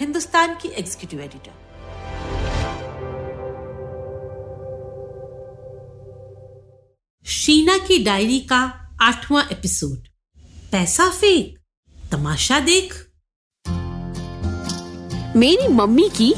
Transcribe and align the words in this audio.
हिंदुस्तान 0.00 0.54
की 0.54 0.68
executive 0.68 1.20
editor 1.20 1.60
Sheena 7.26 7.76
की 7.78 7.98
diary 8.04 8.38
का 8.52 8.60
आठवां 9.02 9.42
एपिसोड 9.52 10.08
पैसा 10.72 11.08
फेंक 11.10 11.58
तमाशा 12.12 12.60
देख। 12.60 12.94
मेरी 15.36 15.68
मम्मी 15.68 16.08
की 16.20 16.32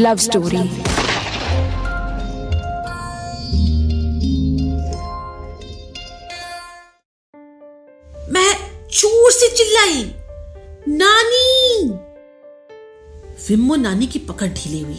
लव 0.00 0.16
स्टोरी 0.16 0.58
मैं 8.32 8.52
ज़ोर 8.90 9.30
से 9.32 9.48
चिल्लाई। 9.56 10.04
विम्मो 13.48 13.76
नानी 13.76 14.06
की 14.06 14.18
पकड़ 14.18 14.48
ढीली 14.48 14.80
हुई। 14.80 14.98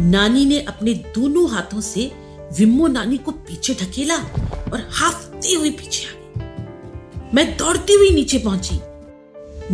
नानी 0.00 0.44
ने 0.44 0.60
अपने 0.60 0.94
दोनों 0.94 1.50
हाथों 1.50 1.80
से 1.80 2.12
विम्मो 2.58 2.86
नानी 2.86 3.16
को 3.16 3.30
पीछे 3.30 3.74
ढकेला 3.74 4.16
और 4.72 4.88
हाफती 4.92 5.54
हुई 5.54 5.70
पीछे 5.70 6.06
आ 6.06 6.10
गई। 6.14 7.30
मैं 7.34 7.56
दौड़ती 7.56 7.92
हुई 7.92 8.10
नीचे 8.10 8.38
पहुँची। 8.38 8.80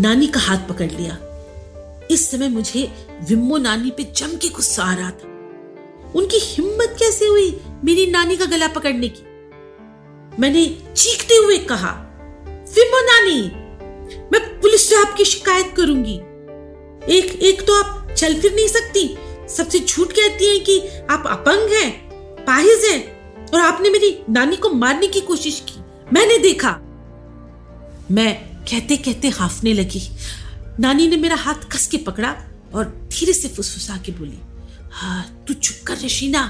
नानी 0.01 0.27
का 0.27 0.41
हाथ 0.41 0.59
पकड़ 0.69 0.91
लिया। 0.91 1.19
इस 2.11 2.31
समय 2.31 2.49
मुझे 2.49 2.93
विम्मो 3.29 3.57
नानी 3.57 3.91
पे 3.91 4.13
जम 4.17 4.37
के 4.37 4.49
गुस्सा 4.49 4.85
आ 4.85 4.95
रहा 4.95 5.11
था। 5.11 5.29
उनकी 6.15 6.39
हिम्मत 6.39 6.97
कैसे 6.99 7.27
हुई 7.27 7.61
मेरी 7.85 8.07
नानी 8.11 8.37
का 8.37 8.45
गला 8.45 8.69
पकड़ने 8.69 9.09
की? 9.09 9.23
मैंने 10.39 10.67
चीखते 10.97 11.35
हुए 11.35 11.59
कहा, 11.59 11.91
विम्मो 12.49 13.01
नानी, 13.01 13.41
मैं 14.33 14.61
पुलिस 14.61 14.89
से 14.89 14.97
आपकी 14.97 15.25
शिकायत 15.25 15.75
करूँगी। 15.77 16.21
एक 17.09 17.43
एक 17.43 17.61
तो 17.67 17.83
आप 17.83 18.15
चल 18.15 18.41
फिर 18.41 18.55
नहीं 18.55 18.69
सकती। 18.69 19.09
सबसे 19.49 19.79
झूठ 19.79 20.13
कहती 20.13 20.47
हैं 20.47 20.65
कि 20.65 20.79
आप 21.11 21.25
अपंग 21.27 21.73
हैं, 21.73 21.91
पाहिज 22.45 22.85
हैं, 22.85 23.47
और 23.47 23.61
आपने 23.61 23.91
मेरी 23.91 24.11
नानी 24.31 24.57
को 24.57 24.71
मारने 24.71 25.07
की 25.07 25.21
कोशिश 25.21 25.63
की। 25.69 25.81
मैंने 26.13 26.39
देखा। 26.39 26.71
मैं 28.11 28.35
कहते 28.65 28.97
कहते 28.97 29.29
हाफने 29.29 29.73
लगी। 29.73 30.09
नानी 30.81 31.07
ने 31.09 31.17
मेरा 31.17 31.37
हाथ 31.37 31.69
कस 31.73 31.87
के 31.87 31.97
पकड़ा 31.97 32.35
और 32.75 32.85
धीरे 33.13 33.33
से 33.33 33.49
फुसफुसा 33.49 33.97
के 33.97 34.13
बोली 34.13 34.39
हाँ 34.93 35.45
तू 35.49 35.55
चुप 35.55 35.87
कर 35.87 35.97
रशीना 35.97 36.43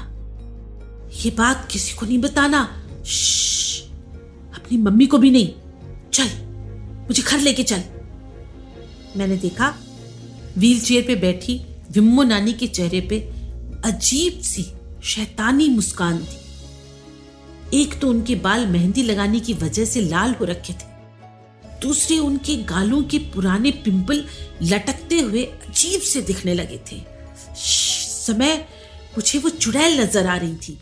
ये 1.15 1.31
बात 1.31 1.67
किसी 1.71 1.95
को 1.95 2.05
नहीं 2.05 2.19
बताना। 2.19 2.61
अपनी 4.55 4.77
मम्मी 4.77 5.05
को 5.05 5.17
भी 5.17 5.31
नहीं। 5.31 5.53
चल, 6.13 6.29
मुझे 7.07 7.23
घर 7.23 7.39
लेके 7.39 7.63
चल। 7.63 7.83
मैंने 9.17 9.37
देखा 9.37 9.73
व्हील 10.57 10.79
चेयर 10.79 11.03
पे 11.07 11.15
बैठी, 11.15 11.61
विम्मो 11.91 12.23
नानी 12.23 12.53
के 12.53 12.67
चेहरे 12.67 13.01
पे 13.01 13.19
अजीब 13.85 14.39
सी 14.41 14.63
शैतानी 15.03 15.67
मुस्कान 15.69 16.17
थी। 16.19 16.39
एक 17.73 17.99
तो 17.99 18.09
उनके 18.09 18.35
बाल 18.35 18.65
मेहंदी 18.67 19.03
लगाने 19.03 19.39
की 19.39 19.53
वजह 19.53 19.85
से 19.85 20.01
लाल 20.01 20.33
हो 20.33 20.45
रखे 20.45 20.73
थे। 20.73 20.89
दूसरे 21.81 22.17
उनके 22.19 22.55
गालों 22.63 23.01
के 23.03 23.17
पुराने 23.33 23.71
पिंपल 23.85 24.23
लटकते 24.63 25.19
हुए 25.19 25.43
अजीब 25.43 26.01
से 26.01 26.21
दिखने 26.21 26.53
लगे 26.53 26.79
थे। 26.91 27.01
समय, 27.55 28.55
मुझे 29.17 29.39
वो 29.39 29.49
चुड़ैल 29.49 29.99
नज़र 30.01 30.27
आ 30.27 30.35
रही 30.37 30.55
थी। 30.57 30.77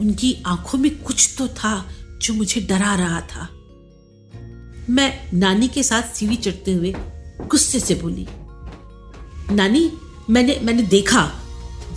उनकी 0.00 0.36
आँखों 0.46 0.78
में 0.78 0.90
कुछ 1.02 1.34
तो 1.38 1.48
था 1.48 1.72
जो 2.22 2.34
मुझे 2.34 2.60
डरा 2.60 2.94
रहा 2.94 3.20
था। 3.20 3.48
मैं 4.90 5.30
नानी 5.34 5.68
के 5.68 5.82
साथ 5.82 6.14
सीढ़ी 6.14 6.36
चढ़ते 6.36 6.72
हुए 6.72 6.94
गुस्से 7.40 7.80
से 7.80 7.94
बोली 7.94 8.26
नानी, 9.50 9.92
मैंने 10.30 10.60
मैंने 10.62 10.82
देखा। 10.82 11.32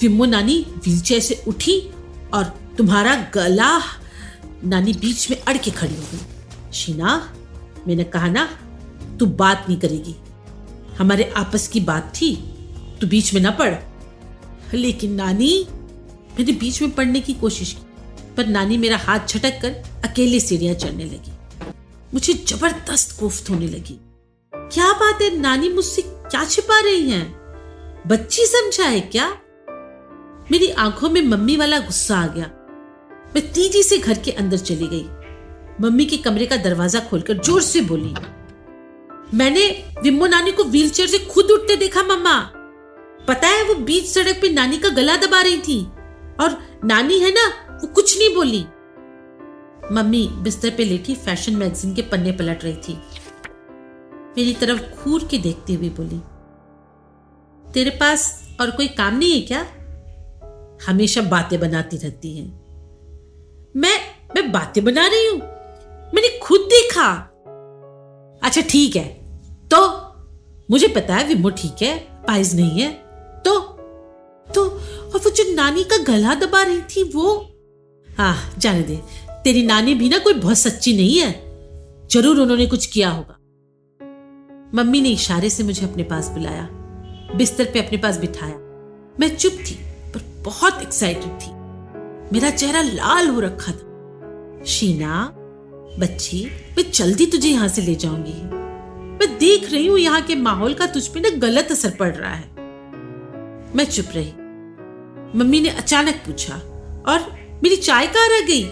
विमो 0.02 0.26
नानी 0.26 0.66
व्हीलचेयर 0.70 1.22
से 1.22 1.44
उठी 1.48 1.92
और 2.34 2.44
तुम्हारा 2.78 3.28
गला 3.34 3.80
नानी 4.66 4.94
बीच 4.94 5.30
में 5.30 5.42
अड़ 5.42 5.58
के 5.58 5.72
खड़ी 5.72 5.96
हो 5.96 6.02
गई। 6.02 6.20
शीना, 6.74 7.34
मैंने 7.88 8.04
कहा, 8.04 8.28
ना, 8.28 8.46
तू 9.20 9.26
बात 9.26 9.66
नहीं 9.70 9.80
करेगी। 9.80 10.16
हमारे 10.98 11.34
आपस 11.38 11.68
की 11.68 11.80
बात 11.80 12.14
थी, 12.16 12.36
तू 13.02 13.08
बीच 13.08 13.34
में 13.34 13.42
ना 13.42 13.52
पड़। 13.52 13.76
लेकिन 14.74 15.14
नानी, 15.14 15.68
मैंने 16.40 16.52
बीच 16.52 16.82
में 16.82 16.92
पढ़ने 16.92 17.20
की 17.20 17.34
कोशिश 17.34 17.74
की, 17.74 17.88
पर 18.38 18.48
नानी 18.48 18.78
मेरा 18.78 18.98
हाथ 18.98 19.20
झटक 19.28 19.62
कर 19.62 19.72
अकेले 20.10 20.40
सीढ़ियाँ 20.40 20.76
चढ़ने 20.76 21.04
लगी। 21.04 21.32
मुझे 22.14 22.34
ज़बरदस्त 22.34 23.20
कोफ्त 23.20 23.50
होने 23.50 23.68
लगी। 23.68 24.00
क्या 24.56 24.94
बात 24.94 25.22
है, 25.22 25.40
नानी 25.40 25.70
मुझसे 25.70 26.02
क्या 26.02 26.46
छिपा 26.46 26.80
रही 26.80 27.10
हैं? 27.12 27.43
बच्ची 28.06 28.46
समझा 28.46 28.86
है 28.86 29.00
क्या? 29.02 29.28
मेरी 30.52 30.70
आँखों 30.78 31.10
में 31.10 31.22
मम्मी 31.22 31.56
वाला 31.58 31.80
गुस्सा 31.80 32.18
आ 32.18 32.28
गया। 32.28 32.46
मैं 33.36 33.42
तेज़ी 33.54 33.84
से 33.84 33.98
घर 33.98 34.20
के 34.20 34.32
अंदर 34.32 34.58
चली 34.60 34.88
गई। 34.88 35.06
मम्मी 35.82 36.06
के 36.06 36.18
कमरे 36.18 36.46
का 36.46 36.56
दरवाज़ा 36.58 37.00
खोलकर 37.00 37.38
ज़ोर 37.38 37.62
से 37.62 37.82
बोली, 37.82 38.14
मैंने 39.34 39.68
विम्मो 40.04 40.26
नानी 40.26 40.52
को 40.52 40.64
व्हीलचेयर 40.64 41.08
से 41.10 41.20
खुद 41.26 41.52
उठते 41.52 41.76
देखा, 41.76 42.04
मम्मा। 42.04 42.40
पता 43.28 43.48
है 43.48 43.64
वो 43.64 43.76
बीच 43.76 44.06
सड़क 44.08 44.40
पे 44.42 44.50
नानी 44.50 44.78
का 44.78 44.90
गला 44.90 45.16
दबा 45.18 45.42
रही 45.42 45.58
थी 45.60 45.82
और 46.42 46.58
नानी 46.86 47.20
है 47.20 47.32
ना, 47.32 47.48
वो 47.74 47.88
कुछ 47.88 48.18
नहीं 48.18 48.34
बोली। 48.36 48.66
मम्मी 49.92 50.28
बिस्तर 50.44 50.70
पे 50.70 50.86
लेटी 50.86 51.16
फ़ैशन 51.16 51.56
मैगजीन 51.56 51.94
के 51.96 52.02
पन्ने 52.02 52.32
पलट 52.32 52.64
रही 52.64 52.76
थी। 52.80 52.98
मेरी 54.38 54.54
तरफ़ 54.56 54.82
घूर 54.96 55.28
के 55.32 55.38
देखती 55.40 55.74
हुई 55.74 55.90
बोली 55.92 56.22
तेरे 57.74 57.90
पास 57.90 58.56
और 58.62 58.72
कोई 58.72 58.88
काम 58.88 59.18
नहीं 59.18 59.32
है 59.34 59.42
क्या? 59.42 59.66
हमेशा 60.88 61.22
बातें 61.22 61.60
बनाती 61.60 61.98
रहती 61.98 62.38
है। 62.38 62.46
मैं 63.76 63.98
मैं 64.36 64.52
बातें 64.52 64.84
बना 64.84 65.08
रही 65.08 65.28
हूँ। 65.28 65.40
मैंने 66.14 66.40
खुद 66.40 66.60
देखा। 66.60 67.12
अच्छा 68.44 68.62
ठीक 68.62 68.96
है। 68.96 69.06
तो 69.74 69.80
मुझे 70.72 70.88
पता 70.88 71.16
है 71.16 71.28
विमो 71.28 71.50
ठीक 71.50 71.82
है, 71.82 71.98
पाइज 72.28 72.56
नहीं 72.56 72.82
है। 72.82 72.92
तो 73.46 73.60
तो 74.48 74.64
और 74.66 75.20
वो 75.20 75.30
जो 75.30 75.44
नानी 75.56 75.84
का 75.84 75.98
गला 75.98 76.36
दबा 76.36 76.62
रही 76.62 76.82
थी 76.82 77.04
वो? 77.04 77.36
हाँ 78.18 78.54
जाने 78.58 78.82
दे। 78.82 78.96
तेरी 79.44 79.64
नानी 79.64 79.96
भी 79.96 80.10
ना 80.10 80.18
कोई 80.18 80.34
बहुत 80.34 80.58
सच्ची 80.58 80.94
नहीं 80.94 81.18
है। 81.20 81.32
ज़रूर 82.08 82.40
उन्होंने 82.40 82.66
कुछ 82.66 82.86
किया 82.86 83.10
होगा। 83.10 83.38
मम्मी 84.76 85.02
ने 85.02 85.10
इशारे 85.10 85.50
से 85.50 85.64
मुझे 85.64 85.86
अपने 85.86 86.04
पास 86.04 86.30
बुलाया। 86.30 86.70
बिस्तर 87.36 87.66
पे 87.66 87.80
अपने 87.80 87.98
पास 87.98 88.18
बिठाया। 88.18 88.56
मैं 89.20 89.36
चुप 89.38 89.54
थी 89.54 89.76
पर 90.14 90.22
बहुत 90.42 90.82
एक्साइटेड 90.82 91.32
थी। 91.32 91.52
मेरा 92.34 92.50
चेहरा 92.50 92.82
लाल 92.82 93.28
हो 93.28 93.40
रखा 93.40 93.72
था। 93.72 94.64
शीना, 94.66 95.34
बच्ची, 96.00 96.46
मैं 96.78 96.92
जल्दी 96.92 97.26
तुझे 97.26 97.50
यहाँ 97.50 97.68
से 97.68 97.82
ले 97.82 97.96
जाऊँगी। 97.96 98.34
मैं 99.18 99.38
देख 99.38 99.72
रही 99.72 99.88
हूँ 99.88 100.00
यहाँ 100.00 100.22
के 100.22 100.36
माहौल 100.36 100.74
का 100.74 100.86
तुझ 100.86 101.08
पे 101.08 101.20
ना 101.20 101.30
गलत 101.30 101.72
असर 101.72 101.90
पड़ 101.90 102.16
रहा 102.16 102.34
है। 102.34 102.50
मैं 103.76 103.86
चुप 103.86 104.06
रही। 104.16 104.32
मम्मी 105.40 105.62
ने 105.62 105.70
अचानक 105.70 106.16
पूछा, 106.16 106.56
और 107.08 107.32
मेरी 107.64 107.76
चाय 107.76 108.08
कहाँ 108.08 108.28
रह 108.28 108.46
गई? 108.48 108.64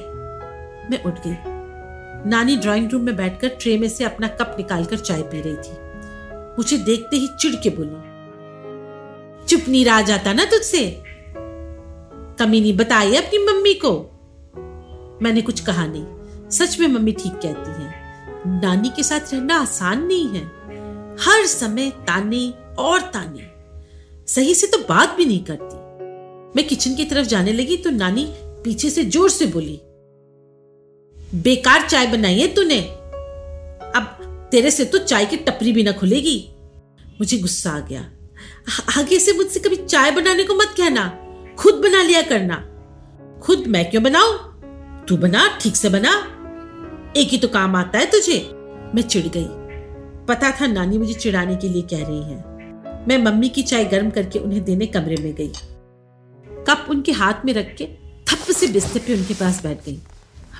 मैं 0.91 1.03
उठ 1.03 1.19
गई। 1.27 1.35
नानी 2.29 2.55
ड्राइंग 2.57 2.91
रूम 2.91 3.01
में 3.01 3.15
बैठकर 3.15 3.47
ट्रे 3.47 3.77
में 3.77 3.89
से 3.89 4.03
अपना 4.03 4.27
कप 4.27 4.55
निकालकर 4.57 4.97
चाय 4.97 5.21
पी 5.21 5.41
रही 5.41 5.55
थी। 5.55 5.75
मुझे 6.57 6.77
देखते 6.77 7.17
ही 7.17 7.27
चिढ़ 7.39 7.55
के 7.55 7.69
बोली 7.69 8.10
चुप 9.47 9.67
नहीं 9.67 9.83
रहा 9.85 10.01
जाता 10.01 10.33
ना 10.33 10.45
तुझसे? 10.45 10.83
कमी 12.39 12.61
नहीं 12.61 12.75
बताई 12.77 13.15
अपनी 13.15 13.37
मम्मी 13.45 13.73
को। 13.85 13.91
मैंने 15.21 15.41
कुछ 15.41 15.59
कहा 15.59 15.85
नहीं। 15.87 16.49
सच 16.49 16.79
में 16.79 16.87
मम्मी 16.87 17.11
ठीक 17.11 17.33
कहती 17.35 17.71
है। 17.73 18.59
नानी 18.61 18.89
के 18.89 19.03
साथ 19.03 19.33
रहना 19.33 19.59
आसान 19.59 20.05
नहीं 20.05 20.27
है। 20.27 20.43
हर 21.19 21.45
समय 21.45 21.89
ताने 22.07 22.47
और 22.79 23.01
ताने। 23.13 23.49
सही 24.27 24.53
से 24.55 24.67
तो 24.67 24.77
बात 24.89 25.15
भी 25.17 25.25
नहीं 25.25 25.43
करती। 25.43 25.75
मैं 26.55 26.67
किचन 26.67 26.95
की 26.95 27.05
तरफ़ 27.05 27.27
जाने 27.27 27.53
लगी 27.53 27.77
तो 27.77 27.89
नानी 27.89 28.25
पीछे 28.63 28.89
से 28.89 29.03
ज़ोर 29.05 29.29
से 29.29 29.45
बोली, 29.45 29.79
बेकार 31.35 31.87
चाय 31.89 32.07
बनाई 32.07 32.39
है 32.39 32.47
तूने। 32.47 32.79
अब 33.95 34.47
तेरे 34.51 34.71
से 34.71 34.85
तो 34.85 34.97
चाय 34.97 35.25
की 35.25 35.37
टपरी 35.37 35.71
भी 35.71 35.83
ना 35.83 35.91
खुलेगी। 35.91 36.37
मुझे 37.19 37.37
गुस्सा 37.37 37.71
आ 37.71 37.79
गया। 37.79 38.01
आगे 38.97 39.19
से 39.19 39.33
मुझसे 39.33 39.59
कभी 39.59 39.75
चाय 39.75 40.11
बनाने 40.11 40.43
को 40.43 40.55
मत 40.55 40.73
कहना। 40.77 41.17
खुद 41.59 41.73
बना 41.73 42.01
लिया 42.01 42.21
करना। 42.21 42.55
खुद 43.41 43.63
मैं 43.67 43.91
क्यों 43.91 44.03
बनाऊ? 44.03 44.31
तू 45.05 45.17
बना, 45.17 45.57
ठीक 45.61 45.75
से 45.75 45.89
बना। 45.89 46.11
एक 47.17 47.27
ही 47.29 47.37
तो 47.37 47.47
काम 47.47 47.75
आता 47.75 47.99
है 47.99 48.05
तुझे। 48.05 48.51
मैं 48.95 49.01
चिढ़ 49.01 49.27
गई। 49.27 49.47
पता 50.25 50.51
था 50.51 50.67
नानी 50.67 50.97
मुझे 50.97 51.13
चिढ़ाने 51.13 51.55
के 51.55 51.69
लिए 51.69 51.81
कह 51.81 52.05
रही 52.07 52.23
है। 52.23 52.51
मैं 53.07 53.17
मम्मी 53.17 53.49
की 53.49 53.63
चाय 53.63 53.85
गर्म 53.85 54.09
करके 54.09 54.39
उन्हें 54.39 54.63
देने 54.63 54.85
कमरे 54.85 55.15
में 55.15 55.35
गई। 55.35 55.51
कप 56.67 56.87
उनके 56.89 57.11
हाथ 57.11 57.33
में 57.45 57.53
रख 57.53 57.75
के 57.75 57.85
थप 58.31 58.51
से 58.51 58.67
बिस्तर 58.67 58.99
पे 58.99 59.13
उनके 59.13 59.33
पास 59.33 59.63
बैठ 59.63 59.85
गई। 59.85 59.99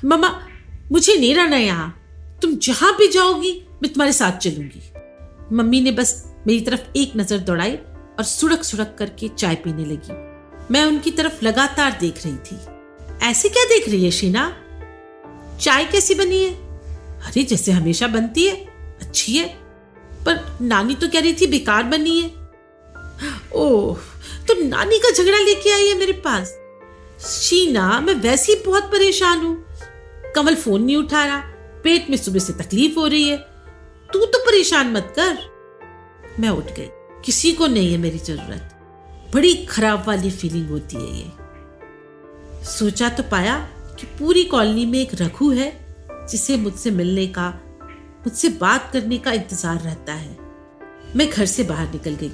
मम्मा, 0.04 0.40
मुझे 0.92 1.16
नहीं 1.16 1.34
रहना 1.34 1.56
यहाँ। 1.56 1.98
तुम 2.42 2.56
जहाँ 2.56 2.96
भी 2.96 3.08
जाओगी, 3.08 3.68
मैं 3.82 3.92
तुम्हारे 3.92 4.12
साथ 4.12 4.32
चलूँगी। 4.32 4.82
मम्मी 5.56 5.80
ने 5.80 5.90
बस 5.90 6.34
मेरी 6.46 6.60
तरफ़ 6.60 6.80
एक 6.96 7.12
नज़र 7.16 7.38
दौड़ाई। 7.38 7.78
और 8.18 8.24
सुड़क 8.24 8.64
सुड़क 8.64 8.96
करके 8.98 9.28
चाय 9.28 9.54
पीने 9.54 9.84
लगी। 9.84 10.32
मैं 10.70 10.84
उनकी 10.84 11.10
तरफ़ 11.10 11.44
लगातार 11.44 11.98
देख 12.00 12.14
रही 12.26 12.36
थी। 12.36 12.58
ऐसे 13.22 13.48
क्या 13.48 13.64
देख 13.64 13.88
रही 13.88 14.04
है, 14.04 14.10
शीना? 14.10 14.56
चाय 15.60 15.84
कैसी 15.84 16.14
बनी 16.14 16.44
है? 16.44 16.54
अरे, 17.20 17.42
जैसे 17.42 17.72
हमेशा 17.72 18.06
बनती 18.06 18.46
है, 18.46 18.54
अच्छी 19.02 19.36
है। 19.36 19.48
पर 20.26 20.58
नानी 20.60 20.94
तो 20.94 21.08
कह 21.08 21.20
रही 21.20 21.32
थी 21.32 21.46
बेकार 21.46 21.82
बनी 21.82 22.20
है। 22.20 22.28
ओह 23.52 23.98
तो 24.48 24.64
नानी 24.64 24.98
का 24.98 25.10
झगड़ा 25.10 25.38
लेके 25.38 25.72
आई 25.72 25.88
है 25.88 25.98
मेरे 25.98 26.12
पास। 26.12 26.58
शीना, 27.26 28.00
मैं 28.00 28.14
वैसे 28.14 28.52
ही 28.52 28.62
बहुत 28.66 28.82
परेशान 28.82 29.38
हूँ। 29.38 29.66
कमल 30.36 30.54
फ़ोन 30.54 30.82
नहीं 30.82 30.96
उठा 30.96 31.24
रहा। 31.24 31.36
पेट 31.84 32.10
में 32.10 32.16
सुबह 32.16 32.38
से 32.38 32.52
तकलीफ़ 32.52 32.98
हो 32.98 33.06
रही 33.06 33.28
है। 33.28 33.36
तू 34.12 34.26
तो 34.26 34.38
परेशान 34.38 34.88
मत 34.88 35.12
कर। 35.18 35.38
मैं 36.40 36.48
उठ 36.48 36.64
गई। 36.64 36.88
किसी 37.24 37.52
को 37.52 37.66
नहीं 37.66 37.92
है 37.92 37.98
मेरी 37.98 38.18
ज़रूरत। 38.18 38.68
बड़ी 39.34 39.54
खराब 39.54 40.04
वाली 40.06 40.30
फीलिंग 40.30 40.68
होती 40.68 40.96
है 40.96 41.18
ये। 41.18 41.30
सोचा 42.64 43.08
तो 43.08 43.22
पाया 43.22 43.68
कि 44.00 44.06
पूरी 44.06 44.44
कॉलोनी 44.44 44.86
में 44.86 44.98
एक 44.98 45.10
रघु 45.14 45.50
है, 45.50 45.86
जिसे 46.30 46.56
मुझसे 46.56 46.90
मिलने 46.90 47.26
का, 47.26 47.48
मुझसे 48.20 48.48
बात 48.48 48.90
करने 48.92 49.18
का 49.18 49.32
इंतज़ार 49.32 49.80
रहता 49.80 50.12
है। 50.12 50.36
मैं 51.16 51.30
घर 51.30 51.46
से 51.46 51.62
बाहर 51.62 51.90
निकल 51.90 52.14
गई। 52.14 52.32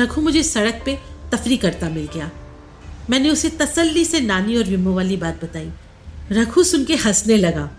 रघु 0.00 0.20
मुझे 0.20 0.42
सड़क 0.42 0.82
पे 0.86 0.98
तफरी 1.32 1.56
करता 1.56 1.88
मिल 1.88 2.08
गया। 2.14 2.30
मैंने 3.10 3.30
उसे 3.30 3.48
तसल्ली 3.48 4.04
से 4.04 4.20
नानी 4.20 4.56
और 4.56 4.64
विमो 4.64 4.92
वाली 4.92 5.16
बात 5.16 5.44
बताई। 5.44 5.72
रघु 6.32 6.62
सुन 6.62 6.84
के 6.84 6.94
हंसने 6.94 7.36
लगा। 7.36 7.70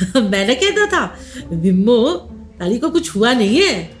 मैंने 0.16 0.54
कहता 0.54 0.86
था 0.86 1.18
विमो 1.52 2.28
नानी 2.60 2.78
को 2.78 2.90
कुछ 2.90 3.16
हुआ 3.16 3.32
नहीं 3.32 3.62
है? 3.62 3.99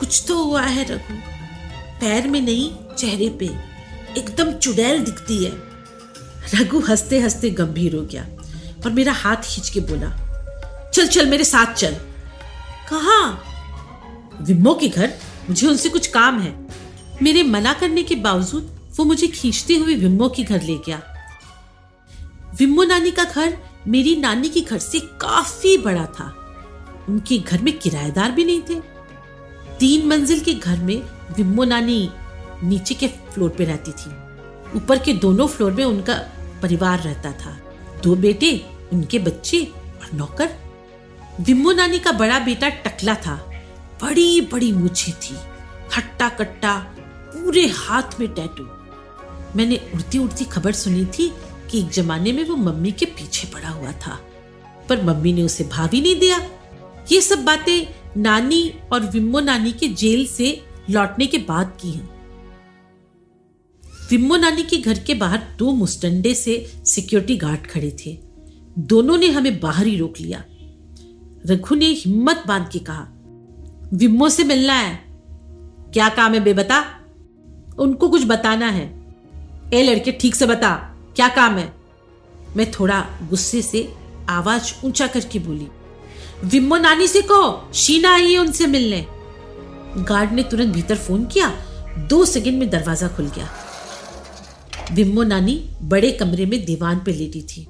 कुछ 0.00 0.24
तो 0.28 0.44
हुआ 0.44 0.62
है 0.62 0.84
रघु। 0.84 1.14
पैर 2.00 2.28
में 2.28 2.40
नहीं, 2.40 2.94
चेहरे 2.98 3.28
पे। 3.28 3.46
एकदम 4.18 4.52
चुड़ैल 4.52 5.04
दिखती 5.04 5.44
है। 5.44 5.52
रघु 6.54 6.80
हँसते 6.80 7.20
हँसते 7.20 7.50
गंभीर 7.50 7.94
हो 7.94 8.02
गया 8.02 8.26
और 8.84 8.92
मेरा 8.92 9.12
हाथ 9.12 9.36
खींच 9.36 9.68
के 9.68 9.80
बोला, 9.80 10.26
चल 10.94 11.06
चल, 11.06 11.26
मेरे 11.26 11.44
साथ 11.44 11.74
चल। 11.74 11.94
कहा? 12.92 13.42
विम्मो 14.40 14.74
के 14.74 14.88
घर। 14.88 15.14
मुझे 15.48 15.66
उनसे 15.66 15.88
कुछ 15.88 16.06
काम 16.06 16.40
है। 16.40 16.66
मेरे 17.22 17.42
मना 17.42 17.72
करने 17.72 18.02
के 18.02 18.14
बावजूद 18.14 18.80
वो 18.96 19.04
मुझे 19.04 19.26
खींचते 19.26 19.74
हुए 19.74 19.94
विम्मो 19.94 20.28
के 20.28 20.42
घर 20.42 20.62
ले 20.62 20.74
गया। 20.74 21.02
विम्मो 22.58 22.84
नानी 22.84 23.10
का 23.10 23.24
घर 23.24 23.58
मेरी 23.88 24.16
नानी 24.16 24.48
के 24.48 24.60
घर 24.60 24.78
से 24.78 24.98
काफ़ी 24.98 25.78
बड़ा 25.78 26.06
था। 26.06 26.36
उनके 27.08 27.38
घर 27.38 27.62
में 27.62 27.78
किराएदार 27.78 28.30
भी 28.30 28.44
नहीं 28.44 28.60
थे। 28.60 28.95
तीन 29.80 30.06
मंजिल 30.06 30.40
के 30.40 30.54
घर 30.54 30.78
में 30.78 31.02
विम्मो 31.36 31.64
नानी 31.64 32.10
नीचे 32.62 32.94
के 32.94 33.08
फ्लोर 33.08 33.50
पे 33.50 33.64
रहती 33.64 33.92
थी। 33.92 34.10
ऊपर 34.76 34.98
के 34.98 35.12
दोनों 35.12 35.46
फ्लोर 35.46 35.72
में 35.72 35.84
उनका 35.84 36.14
परिवार 36.62 37.00
रहता 37.00 37.32
था। 37.32 37.58
दो 38.02 38.16
बेटे, 38.16 38.66
उनके 38.92 39.18
बच्चे 39.18 39.64
और 39.74 40.08
नौकर। 40.14 40.50
विम्मो 41.40 41.72
नानी 41.72 41.98
का 41.98 42.12
बड़ा 42.12 42.38
बेटा 42.38 42.68
टकला 42.68 43.14
था। 43.14 43.52
बड़ी 44.02 44.40
बड़ी 44.40 44.72
मूछे 44.72 45.12
थी। 45.12 45.36
हट्टा 45.96 46.28
कट्टा 46.28 46.78
पूरे 46.98 47.66
हाथ 47.66 48.20
में 48.20 48.28
टैटू 48.28 48.62
मैंने 49.56 49.90
उड़ती 49.94 50.18
उड़ती 50.18 50.44
खबर 50.44 50.72
सुनी 50.72 51.04
थी 51.04 51.32
कि 51.70 51.78
एक 51.78 51.90
जमाने 51.90 52.32
में 52.32 52.44
वो 52.44 52.56
मम्मी 52.56 52.92
के 52.92 53.06
पीछे 53.06 53.48
पड़ा 53.48 53.68
हुआ 53.68 53.92
था। 53.92 54.20
पर 54.88 55.02
मम्मी 55.02 55.32
ने 55.32 55.42
उसे 55.42 55.64
भाभी 55.64 56.00
नहीं 56.00 56.20
दिया। 56.20 56.50
ये 57.12 57.20
सब 57.20 57.44
बातें 57.44 57.95
नानी 58.16 58.72
और 58.92 59.10
विम्मो 59.10 59.40
नानी 59.40 59.72
के 59.72 59.88
जेल 59.88 60.26
से 60.26 60.64
लौटने 60.90 61.26
के 61.26 61.38
बाद 61.38 61.78
की 61.82 61.90
हैं। 61.90 62.16
विम्मो 64.10 64.36
नानी 64.36 64.62
के 64.62 64.76
घर 64.76 64.98
के 64.98 65.14
बाहर 65.14 65.42
दो 65.58 65.72
मुस्टंडे 65.72 66.34
से 66.34 66.72
सिक्योरिटी 66.84 67.36
गार्ड 67.36 67.66
खड़े 67.66 67.96
थे। 68.06 68.18
दोनों 68.78 69.18
ने 69.18 69.28
हमें 69.28 69.60
बाहर 69.60 69.86
ही 69.86 69.96
रोक 69.96 70.14
लिया। 70.20 70.44
रघु 71.46 71.74
ने 71.74 71.86
हिम्मत 71.86 72.44
बाँध 72.46 72.68
के 72.68 72.78
कहा, 72.78 73.08
विम्मो 73.94 74.28
से 74.28 74.44
मिलना 74.44 74.72
है। 74.72 74.96
क्या 75.92 76.08
काम 76.08 76.34
है 76.34 76.40
बेबता? 76.40 77.00
उनको 77.78 78.08
कुछ 78.08 78.24
बताना 78.24 78.68
है। 78.68 79.14
ए 79.74 79.82
लड़के, 79.82 80.12
ठीक 80.12 80.34
से 80.34 80.46
बता, 80.46 80.96
क्या 81.16 81.28
काम 81.28 81.54
है? 81.54 81.74
मैं 82.56 82.70
थोड़ा 82.70 83.06
गुस्से 83.30 83.62
से 83.62 83.92
आवाज़ 84.28 84.86
ऊँचा 84.86 85.06
करके 85.06 85.38
बोली 85.38 85.68
विम्मो 86.44 86.76
नानी 86.76 87.06
से 87.08 87.22
कहो, 87.22 87.70
शीना 87.74 88.14
आई 88.14 88.32
है 88.32 88.38
उनसे 88.38 88.66
मिलने। 88.66 89.06
गार्ड 89.98 90.32
ने 90.32 90.42
तुरंत 90.42 90.74
भीतर 90.74 90.96
फ़ोन 90.96 91.24
किया, 91.24 91.48
दो 91.98 92.24
सेकंड 92.24 92.58
में 92.58 92.70
दरवाज़ा 92.70 93.08
खुल 93.08 93.26
गया। 93.26 93.48
विम्मो 94.92 95.22
नानी 95.22 95.70
बड़े 95.82 96.10
कमरे 96.12 96.46
में 96.46 96.64
दीवान 96.64 96.98
पे 96.98 97.12
लेटी 97.12 97.42
थी। 97.42 97.66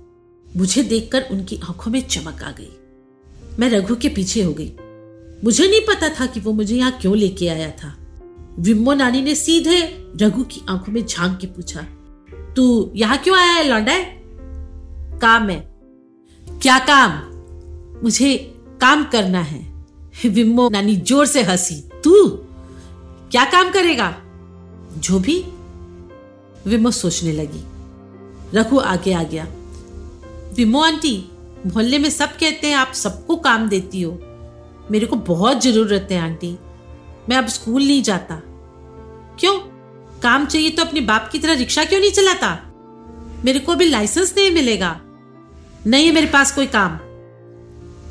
मुझे 0.57 0.83
देखकर 0.83 1.27
उनकी 1.31 1.61
आँखों 1.69 1.91
में 1.91 2.01
चमक 2.01 2.43
आ 2.43 2.51
गई। 2.51 2.77
मैं 3.59 3.71
रघु 3.71 3.97
के 3.97 4.09
पीछे 4.09 4.43
हो 4.43 4.53
गई। 4.53 4.73
मुझे 5.45 5.69
नहीं 5.69 5.81
पता 5.81 6.09
था 6.09 6.27
कि 6.27 6.41
वो 6.41 6.53
मुझे 6.53 6.77
यहाँ 6.77 6.93
क्यों 6.93 7.17
लेके 7.17 7.49
आया 7.49 7.71
था। 7.71 7.97
विम्मो 8.59 8.93
नानी 8.95 9.23
ने 9.23 9.35
सीधे 9.35 9.81
रघु 10.23 10.43
की 10.45 10.61
आँखों 10.69 10.93
में 10.93 11.07
झाँक 11.07 11.39
के 11.41 11.47
पूछा, 11.47 11.81
तू 12.57 12.93
यहाँ 12.97 13.19
क्यों 13.19 13.37
आया 13.37 13.53
है, 13.53 13.69
लौंडा? 13.69 13.99
काम 15.19 15.49
है। 15.51 15.77
क्या 16.47 16.79
काम? 16.79 17.11
मुझे 18.03 18.53
काम 18.81 19.05
करना 19.05 19.41
है। 19.41 19.77
विम्मो 20.27 20.69
नानी 20.69 20.97
ज़ोर 20.97 21.27
से 21.27 21.43
हँसी। 21.43 21.89
तू 22.05 22.29
क्या 23.31 23.45
काम 23.45 23.71
करेगा? 23.71 24.17
जो 24.99 25.19
भी। 25.19 25.45
विमो 26.67 26.91
सोचने 26.91 27.33
लगी। 27.33 27.65
रघु 28.55 28.79
आगे 28.79 29.13
आ 29.13 29.23
गया। 29.23 29.47
विमो 30.55 30.81
आंटी, 30.81 31.29
मोहल्ले 31.67 31.99
में 31.99 32.11
सब 32.11 32.29
कहते 32.29 32.67
हैं 32.67 32.75
आप 32.75 32.93
सबको 32.95 33.37
काम 33.37 33.69
देती 33.69 34.03
हो। 34.03 34.13
मेरे 34.91 35.07
को 35.07 35.17
बहुत 35.17 35.63
ज़रूरत 35.63 36.09
है 36.11 36.19
आंटी। 36.19 36.59
मैं 37.29 37.37
अब 37.37 37.47
स्कूल 37.47 37.83
नहीं 37.83 38.03
जाता। 38.03 38.43
क्यों? 39.41 39.61
काम 40.21 40.47
चाहिए 40.47 40.71
तो 40.71 40.85
अपने 40.85 41.01
बाप 41.01 41.29
की 41.33 41.39
तरह 41.39 41.53
रिक्शा 41.53 41.85
क्यों 41.85 42.01
नहीं 42.01 42.11
चलाता? 42.11 42.59
मेरे 43.45 43.59
को 43.59 43.73
अभी 43.73 43.85
लाइसेंस 43.85 44.35
नहीं 44.39 44.51
मिलेगा। 44.51 45.01
नहीं 45.87 46.07
है 46.07 46.13
मेरे 46.13 46.27
पास 46.27 46.53
कोई 46.53 46.67
काम। 46.67 46.99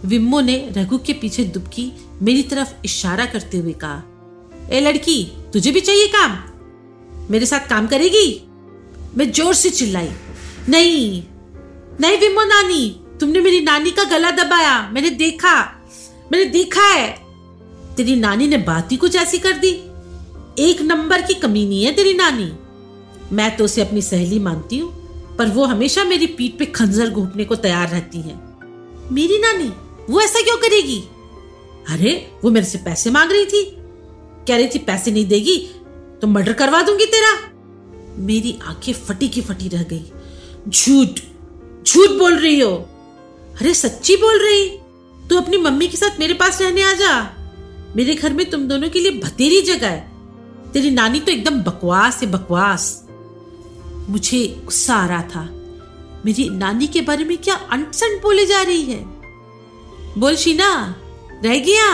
विम्मो 0.06 0.40
ने 0.42 0.58
रघु 0.78 0.98
के 0.98 1.14
पीछे 1.14 1.44
दुबकी 1.46 1.92
मेरी 2.22 2.44
तरफ़ 2.44 2.74
इशारा 2.86 3.26
करते 3.26 3.58
हुए 3.58 3.74
कहा, 3.74 4.04
ए 4.72 4.80
लड़की, 4.82 5.24
तुझे 5.54 5.72
भी 5.72 5.82
चाहिए 5.82 6.08
काम? 6.08 6.38
मेरे 7.30 7.46
साथ 7.46 7.68
काम 7.70 7.88
करेगी? 7.88 8.42
मैं 9.18 9.32
ज़ोर 9.32 9.54
से 9.54 9.70
चिल्लाई, 9.70 10.10
नहीं 10.70 11.24
नहीं 12.02 12.18
विम्मो 12.18 12.44
नानी, 12.44 12.90
तुमने 13.20 13.42
मेरी 13.42 13.62
नानी 13.62 13.92
का 13.92 14.04
गला 14.04 14.32
दबाया, 14.34 14.82
मैंने 14.90 15.10
देखा 15.12 15.62
मैंने 16.32 16.46
देखा 16.46 16.84
है। 16.84 17.08
तेरी 17.96 18.16
नानी 18.16 18.48
ने 18.48 18.58
बात 18.60 18.92
ही 18.92 18.98
कुछ 18.98 19.16
ऐसी 19.16 19.38
कर 19.38 19.58
दी। 19.58 19.70
एक 20.60 20.82
नंबर 20.82 21.22
की 21.22 21.34
कमी 21.34 21.66
नहीं 21.66 21.84
है 21.84 21.92
तेरी 21.92 22.14
नानी। 22.14 22.52
मैं 23.32 23.56
तो 23.58 23.66
उसे 23.66 23.82
अपनी 23.82 24.02
सहेली 24.02 24.40
मानती 24.40 24.78
हूँ, 24.78 24.92
पर 25.38 25.48
वो 25.48 25.66
हमेशा 25.66 26.04
मेरी 26.04 26.28
पीठ 26.28 26.58
पे 26.60 26.66
खंजर 26.66 27.10
घूटने 27.10 27.46
को 27.46 27.56
तैयार 27.56 27.90
रहती 27.90 28.22
है। 28.22 28.36
मेरी 29.12 29.38
नानी 29.38 29.72
वो 30.10 30.22
ऐसा 30.22 30.42
क्यों 30.42 30.58
करेगी? 30.58 31.04
अरे, 31.90 32.32
वो 32.44 32.52
मेरे 32.52 32.66
से 32.66 32.78
पैसे 32.78 33.10
मांग 33.12 33.32
रही 33.32 33.46
थी। 33.46 33.76
कह 34.48 34.56
रही 34.56 34.68
थी, 34.68 34.80
पैसे 34.80 35.12
नहीं 35.12 35.26
देगी 35.26 35.70
तो 36.22 36.28
मर्डर 36.28 36.54
करवा 36.54 36.82
दूँगी 36.82 37.06
तेरा। 37.06 37.40
मेरी 38.18 38.60
आँखें 38.64 38.94
फटी 38.94 39.30
की 39.30 39.42
फटी 39.42 39.68
रह 39.68 39.84
गई। 39.84 40.04
झूठ 40.70 41.08
झूठ 41.88 42.10
बोल 42.10 42.40
रही 42.40 42.60
हो? 42.60 42.72
अरे, 43.62 43.74
सच्ची 43.74 44.16
बोल 44.16 44.40
रही। 44.40 44.70
तू 45.30 45.38
अपनी 45.38 45.58
मम्मी 45.58 45.88
के 45.88 45.98
साथ 45.98 46.20
मेरे 46.20 46.34
पास 46.34 46.62
रहने 46.62 46.84
आ 46.84 46.94
जा। 46.94 47.38
मेरे 47.96 48.16
घर 48.16 48.34
में 48.34 48.50
तुम 48.50 48.68
दोनों 48.68 48.90
के 48.90 49.00
लिए 49.00 49.12
भतेरी 49.12 49.62
जगह 49.62 49.88
है। 49.88 50.12
तेरी 50.74 50.92
नानी 50.92 51.20
तो 51.20 51.32
एकदम 51.32 51.64
बकवास 51.64 52.22
है, 52.22 52.32
बकवास। 52.32 53.08
मुझे 54.10 54.62
गुस्सा 54.66 54.96
आ 54.96 55.08
रहा 55.08 55.22
था। 55.22 55.50
मेरी 56.26 56.50
नानी 56.50 56.88
के 56.88 57.02
बारे 57.02 57.26
में 57.26 57.38
क्या 57.38 57.56
अनसंट 57.56 58.22
बोले 58.22 58.46
जा 58.46 58.62
रही 58.62 58.82
है? 58.82 59.15
बोल, 60.18 60.36
शीना, 60.36 60.96
रह 61.44 61.58
गया। 61.60 61.88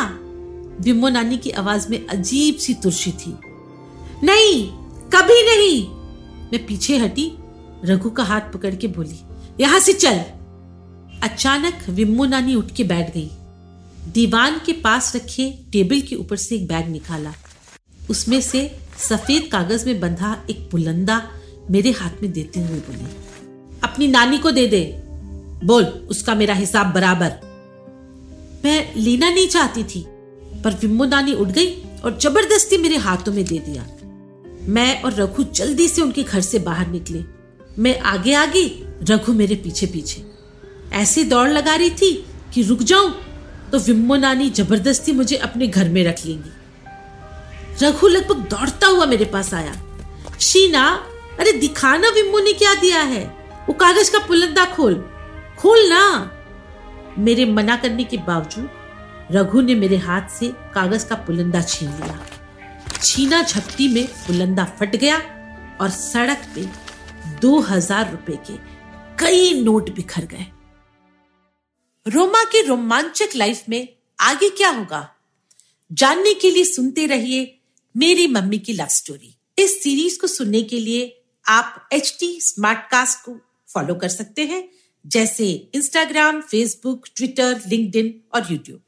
विमो 0.81 1.09
नानी 1.09 1.37
की 1.37 1.49
आवाज़ 1.49 1.89
में 1.89 2.05
अजीब 2.07 2.55
सी 2.55 2.73
तुरशी 2.73 3.11
थी। 3.11 3.33
नहीं, 4.23 4.67
कभी 5.09 5.41
नहीं। 5.45 5.87
मैं 6.51 6.65
पीछे 6.65 6.97
हटी, 6.97 7.31
रघु 7.85 8.09
का 8.09 8.23
हाथ 8.23 8.41
पकड़ 8.53 8.73
के 8.75 8.87
बोली, 8.87 9.19
यहाँ 9.59 9.79
से 9.79 9.93
चल। 9.93 10.23
अचानक 11.23 11.89
विम्मो 11.89 12.25
नानी 12.25 12.55
उठ 12.55 12.71
के 12.71 12.83
बैठ 12.83 13.13
गई। 13.13 13.29
दीवान 14.13 14.59
के 14.65 14.73
पास 14.73 15.15
रखे 15.15 15.49
टेबल 15.71 16.01
के 16.01 16.15
ऊपर 16.15 16.35
से 16.35 16.55
एक 16.55 16.67
बैग 16.67 16.87
निकाला। 16.87 17.33
उसमें 18.09 18.41
से 18.41 18.79
सफ़ेद 18.99 19.49
कागज़ 19.51 19.85
में 19.85 19.99
बंधा 19.99 20.35
एक 20.49 20.67
बुलंदा 20.71 21.21
मेरे 21.71 21.91
हाथ 21.91 22.21
में 22.21 22.31
देते 22.31 22.59
हुए 22.59 22.79
बोली, 22.79 23.09
अपनी 23.83 24.07
नानी 24.07 24.37
को 24.37 24.51
दे 24.51 24.67
दे। 24.67 24.83
बोल, 25.63 25.83
उसका 25.83 26.35
मेरा 26.35 26.53
हिसाब 26.53 26.93
बराबर। 26.93 27.50
मैं 28.63 28.93
लेना 28.95 29.29
नहीं 29.29 29.47
चाहती 29.47 29.83
थी, 29.83 30.05
पर 30.63 30.77
विम्मो 30.81 31.05
नानी 31.05 31.33
उठ 31.33 31.47
गई 31.47 31.67
और 32.05 32.17
ज़बरदस्ती 32.19 32.77
मेरे 32.77 32.97
हाथों 32.97 33.33
में 33.33 33.43
दे 33.45 33.57
दिया। 33.59 33.85
मैं 34.67 35.01
और 35.01 35.13
रघु 35.13 35.43
जल्दी 35.43 35.87
से 35.87 36.01
उनके 36.01 36.23
घर 36.23 36.41
से 36.41 36.59
बाहर 36.59 36.87
निकले। 36.87 37.23
मैं 37.79 37.99
आगे 37.99 38.33
आगे 38.33 38.63
रघु 39.03 39.33
मेरे 39.33 39.55
पीछे 39.55 39.85
पीछे। 39.85 40.23
ऐसे 40.93 41.23
दौड़ 41.23 41.49
लगा 41.49 41.75
रही 41.75 41.89
थी 41.91 42.11
कि 42.53 42.61
रुक 42.61 42.79
जाऊँ 42.83 43.13
तो 43.71 43.79
विम्मो 43.79 44.15
नानी 44.15 44.49
ज़बरदस्ती 44.49 45.11
मुझे 45.11 45.35
अपने 45.37 45.67
घर 45.67 45.89
में 45.89 46.03
रख 46.03 46.25
लेंगी। 46.25 46.49
रघु 47.83 48.07
लगभग 48.07 48.39
दौड़ता 48.49 48.87
हुआ 48.87 49.05
मेरे 49.05 49.25
पास 49.25 49.53
आया। 49.53 49.73
शीना, 50.39 50.87
अरे 51.39 51.51
दिखाना 51.51 52.09
विम्मो 52.09 52.39
ने 52.39 52.53
क्या 52.53 52.73
दिया 52.73 53.01
है? 53.01 53.23
वो 53.69 53.73
कागज़ 53.73 54.11
का 54.11 54.19
पुलंदा 54.19 54.65
खोल। 54.65 54.95
खोल 55.59 55.87
ना। 55.89 56.03
मेरे 57.17 57.45
मना 57.45 57.75
करने 57.75 58.03
के 58.03 58.17
बावजूद, 58.17 58.69
रघु 59.31 59.61
ने 59.61 59.75
मेरे 59.75 59.97
हाथ 59.97 60.29
से 60.29 60.47
कागज़ 60.73 61.07
का 61.07 61.15
पुलंदा 61.17 61.61
छीन 61.61 61.89
लिया। 61.91 62.19
छीना 63.03 63.41
झपटी 63.43 63.87
में 63.87 64.07
पुलंदा 64.07 64.65
फट 64.79 64.95
गया 64.95 65.17
और 65.81 65.89
सड़क 65.89 66.47
पे 66.55 66.65
दो 67.41 67.59
हज़ार 67.59 68.11
रुपए 68.11 68.37
के 68.47 68.57
कई 69.19 69.61
नोट 69.63 69.89
बिखर 69.95 70.25
गए। 70.25 70.45
रोमा 72.05 72.43
के 72.43 72.61
रोमांचक 72.61 73.35
लाइफ 73.35 73.63
में 73.69 73.87
आगे 74.19 74.49
क्या 74.49 74.69
होगा? 74.69 75.07
जानने 75.91 76.33
के 76.33 76.51
लिए 76.51 76.63
सुनते 76.65 77.05
रहिए 77.05 77.57
मेरी 77.95 78.27
मम्मी 78.27 78.57
की 78.57 78.73
लव 78.73 78.87
स्टोरी 78.89 79.35
इस 79.57 79.81
सीरीज़ 79.83 80.19
को 80.19 80.27
सुनने 80.27 80.61
के 80.61 80.79
लिए 80.79 81.23
आप 81.45 81.89
एच 81.93 82.15
टी 82.19 82.39
स्मार्ट 82.41 82.79
कास्ट 82.91 83.25
को 83.25 83.35
फॉलो 83.73 83.95
कर 83.95 84.09
सकते 84.09 84.45
हैं। 84.45 84.63
जैसे 85.05 85.69
इंस्टाग्राम 85.75 86.41
फेसबुक 86.41 87.05
ट्विटर 87.15 87.61
लिंक्डइन 87.67 88.21
और 88.35 88.51
यूट्यूब 88.51 88.81